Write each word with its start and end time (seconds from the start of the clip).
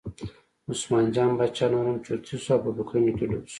عثمان 0.71 1.05
جان 1.15 1.29
باچا 1.37 1.65
نور 1.71 1.85
هم 1.89 1.97
چرتي 2.05 2.35
شو 2.43 2.51
او 2.53 2.59
په 2.63 2.71
فکرونو 2.77 3.11
کې 3.17 3.25
ډوب 3.29 3.43
شو. 3.47 3.49